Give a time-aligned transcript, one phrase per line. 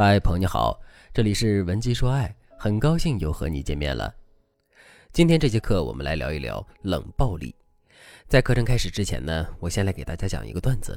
[0.00, 0.80] 嗨，朋友你好，
[1.12, 4.14] 这里是文姬说爱，很高兴又和你见面了。
[5.12, 7.52] 今天这节课我们来聊一聊冷暴力。
[8.28, 10.96] 在课程开始之前呢，我先来给大家讲一个段子。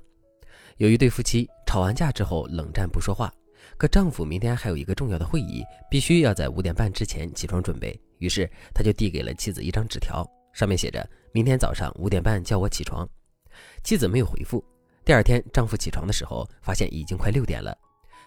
[0.77, 3.33] 有一对夫妻吵完架之后冷战不说话，
[3.75, 10.23] 可丈夫明天还有一个重要的会议，必须要在五点半之前起床准备，于是他就递给了妻子一张纸条，
[10.54, 13.09] 上面写着：“明天早上五点半叫我起床。”
[13.83, 14.63] 妻子没有回复。
[15.04, 17.75] 第二天，丈夫起床的时候发现已经快六点了。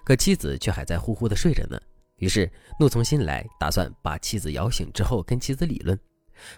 [0.04, 1.80] 可妻子却还在呼呼的睡着呢，
[2.16, 5.98] 于是怒从心来，打算把妻子摇醒之后跟妻子理论。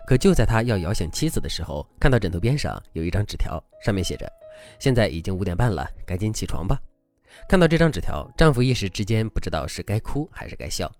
[0.06, 4.26] 可就在他要摇醒妻子的时候，看到枕头边上有一张纸条，上面写着
[4.80, 6.80] ：“现在已经五点半了，赶紧起床吧。”
[7.46, 10.90] 看到这张纸条，丈夫一时之间不知道是该哭还是该笑。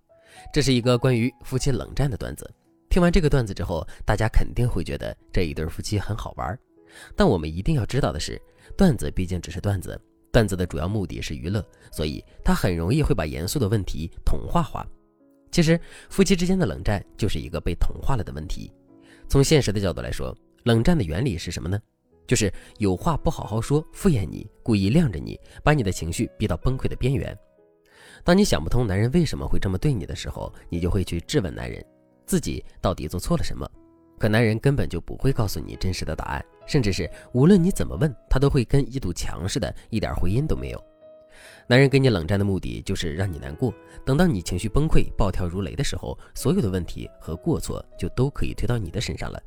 [0.53, 2.49] 这是一个关于夫妻冷战的段子。
[2.91, 6.57] 听完这个段子之后，大家肯定会觉得这一对夫妻很好玩。
[7.17, 8.41] 但我们一定要知道的是，
[8.77, 9.99] 段子毕竟只是段子。
[10.37, 14.87] 段子的主要目的是娱乐，所以他很容易会把严肃的问题童话化。
[15.51, 18.71] 其实，夫妻之间的冷战就是一个被童化了的问题。
[19.31, 21.81] 从现实的角度来说，冷战的原理是什么呢？
[22.27, 27.35] 就是有话不好好说，敷衍你，故意晾着你，把你的情绪逼到崩溃的边缘。
[28.23, 31.83] 当你想不通男人为什么会这么对你的时候，你就会去质问男人，
[32.27, 33.67] 自己到底做错了什么。
[34.19, 40.85] 可男人根本就不会告诉你真实的答案，甚至是无论你怎么问，他都会跟一堵墙似的，一点回音都没有。
[41.69, 49.39] 男人跟你冷战的目的就是让你难过，等到你情绪崩溃、暴跳如雷的时候，所有的问题和过错就都可以推到你的身上了。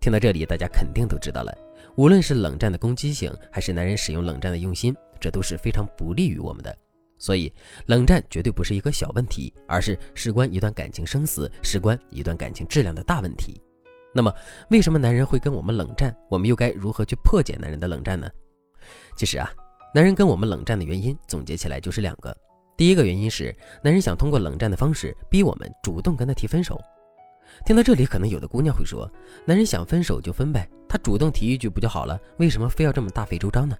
[0.00, 1.56] 听到这里，大家肯定都知道了，
[1.94, 6.76] 无论是冷战的攻击性，还是男人使用冷战的用心，这都是非常不利于我们的。
[7.18, 7.52] 所以，
[7.86, 13.61] 冷战绝对不是一个小问题，而是事关一段感情生死、事关一段感情质量的大问题。
[14.14, 14.34] 那么，
[14.68, 16.14] 为什么男人会跟我们冷战？
[16.28, 18.28] 我们又该如何去破解男人的冷战呢？
[19.16, 19.50] 其实啊，
[19.94, 22.36] 男人跟我们冷战的原因总结起来就是两个。
[22.76, 26.80] 第一个原因是，男人想通过冷战的方式逼我们主动跟他提分手。
[27.66, 29.10] 听到这里，可能有的姑娘会说
[29.44, 32.18] ：“男人想分手就分呗，他主动提一句不就好了？
[32.38, 33.76] 为什么非要这么大费周章呢？”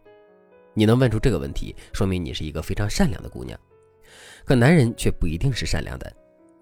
[0.74, 3.58] 你能问出这个问题，说明你是一个非常善良的姑娘。
[4.44, 6.10] 可男人却不一定是善良的。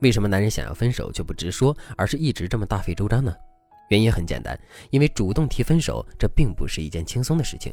[0.00, 3.34] 为什么男人想要分手却不直说，而是一直这么大费周章呢？
[3.90, 4.58] 原因很简单，
[4.90, 7.72] 因为主动提分手，这并不是一件轻松的事情。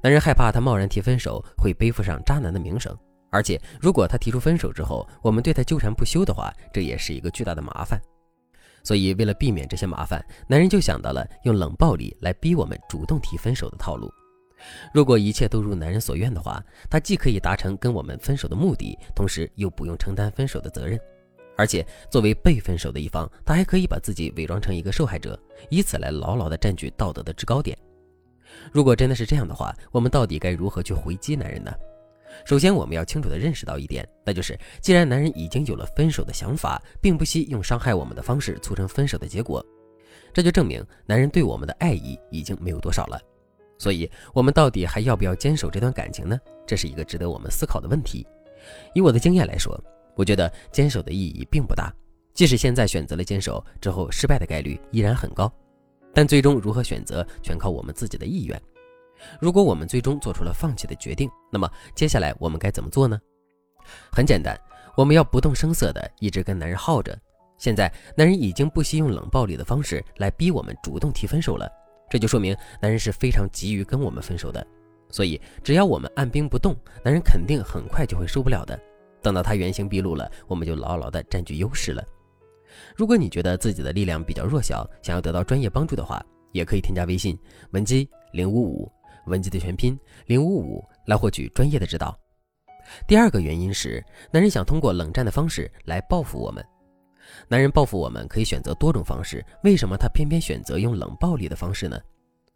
[0.00, 2.96] 男人害怕他贸然提分手会背负上渣男的名声，
[3.28, 8.00] 而且如果他提出分手之后，我们对他纠缠不休的话，这也是一个巨大的麻烦。
[8.84, 14.08] 所以为了避免这些麻烦，男人就想到了用冷暴力来逼我们主动提分手的套路。
[14.94, 20.96] 如果一切都如男人所愿的话，他既可以达成跟我们分手的目的，同时又不用承担分手的责任。
[21.54, 27.76] 而且，作为被分手的一方，他还可以把自己伪装成一个受害者，以此来牢牢地占据道德的制高点。
[28.72, 31.70] 如果真的是这样的话，我们到底该如何去回击男人呢？
[32.46, 39.64] 首先，我们要清楚地认识到一点，那就是既然男人已经有了分手的想法，并不惜用伤害我们的方式促成分手的结果，
[40.32, 43.20] 这就证明男人对我们的爱意已经没有多少了。
[43.78, 46.40] 所以，我们到底还要不要坚守这段感情呢？
[46.66, 48.26] 这是一个值得我们思考的问题。
[48.94, 49.78] 以我的经验来说。
[50.14, 51.92] 我觉得坚守的意义并不大，
[52.34, 55.52] 即使现在选择了坚守，之后失败的概率依然很高。
[56.14, 58.60] 但最终如何选择，全靠我们自己的意愿。
[59.40, 63.18] 如果我们最终做出了放弃的决定，那么接下来我们该怎么做呢？
[64.10, 64.58] 很简单，
[64.96, 67.18] 我们要不动声色的一直跟男人耗着。
[67.56, 71.70] 现在男人已经不惜用冷暴力的方式来逼我们主动提分手了，
[72.10, 74.66] 这就说明男人是非常急于跟我们分手的。
[75.08, 78.78] 所以只要我们按兵不动，男人肯定很快就会受不了的。
[79.22, 82.04] 等到他原形毕露了，我们就牢牢地占据优势了。
[82.96, 87.38] 如果你觉得自己的力量比较弱小，想要得到专业帮助的话，也可以添加微信
[87.70, 88.90] 文姬零五五，
[89.26, 92.18] 文姬的全拼零五五，来获取专业的指导。
[93.06, 96.64] 第二个原因是，男人想通过冷战的方式来报复我们。
[97.48, 101.98] 男人报复我们可以选择多种方式，为什么他偏偏选择用冷暴力的方式呢？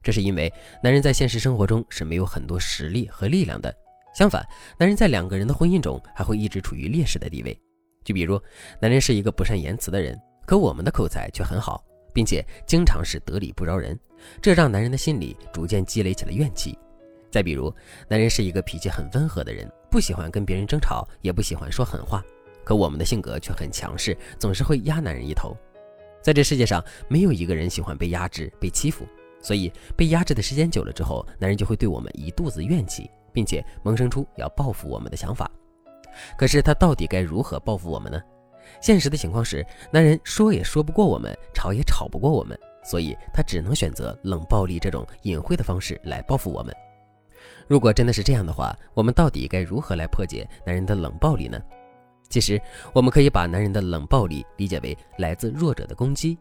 [0.03, 3.75] 这是因为男人在现实生活中是没有很多实力和力量的。
[4.17, 4.43] 相反，
[4.79, 7.55] 男人在两个人的婚姻中还会一直处于劣势的地位。
[8.03, 8.41] 就比如，
[8.81, 11.85] 男人是一个不善言辞的人，可我们的口才却很好，
[12.15, 13.95] 并且经常是得理不饶人，
[14.41, 16.79] 这让男人的心里逐渐积累起了怨气。
[17.31, 17.71] 再比如，
[18.09, 22.25] 男人是一个脾气很温和的人，不喜欢跟别人争吵，也不喜欢说狠话，
[22.65, 25.55] 可我们的性格却很强势，总是会压男人一头。
[26.23, 29.07] 在这世界上，没有一个人喜欢被压制、被欺负，
[29.43, 33.11] 所以被压制的时间久了之后，男人就会对我们一肚子怨气。
[33.37, 35.51] 并且萌生出要报复我们的想法，
[36.39, 38.19] 可是他到底该如何报复我们呢？
[38.81, 39.63] 现实的情况是，
[39.93, 46.75] 男人说也说不过我们，吵也吵不过我们，所以他只能选择冷暴力这种隐晦的方式来报复我们。
[47.69, 51.61] 如果真的是这样的话，我们到底该如何来破解男人的冷暴力呢？
[52.31, 52.59] 其实，
[52.95, 56.39] 我们可以把男人的冷暴力理解为来自弱者的攻击。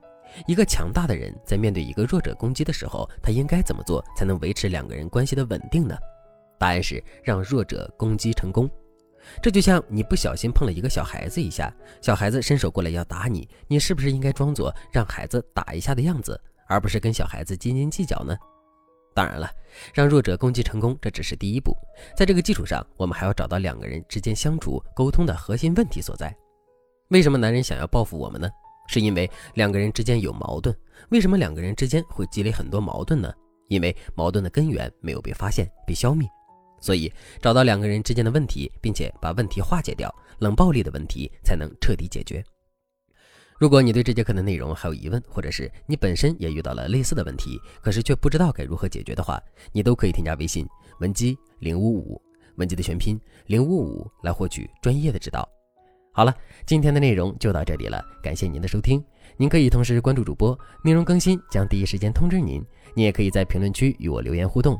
[0.47, 5.95] 一个强大的人在面对一个弱者攻击的时候，他应该怎么做才能维持两个人关系的稳定呢？
[6.59, 8.69] 答案是让弱者攻击成功。
[9.41, 18.37] 这就像你不小心碰了一个小孩子一下，小孩子伸手过来要打你，你是不是应该装作让孩子打一下的样子，而不是跟小孩子斤斤计较呢？
[19.15, 19.49] 当然了，
[19.93, 21.75] 让弱者攻击成功，这只是第一步。
[22.15, 26.35] 在这个基础上，我们还要找到两个人之间相处沟通的核心问题所在。
[27.09, 28.49] 为什么男人想要报复我们呢？
[28.87, 30.75] 是因为两个人之间有矛盾。
[31.09, 33.33] 为什么两个人之间会积累很多矛盾呢？
[33.69, 36.29] 因为矛盾的根源没有被发现、被消灭。
[36.85, 37.11] 所以，
[37.41, 42.45] 找到两个人之间的问题，并且把问题化解掉，冷暴力的问题才能彻底解决。
[43.57, 49.41] 如果你对这节课的内容还有疑问，或者是你本身也遇到了类似的问题，可是却不知道该如何解决的话，
[49.71, 50.67] 你都可以添加微信
[50.99, 52.21] 文姬零五五，
[52.57, 55.49] 文姬的全拼零五五来获取专业的指导。
[56.13, 56.31] 好了，
[56.67, 59.03] 今天的内容就到这里了，感谢您的收听。
[59.37, 62.63] 您可以同时关注主播，内容更新将第一时间通知您。
[62.93, 64.79] 您也可以在评论区与我留言互动，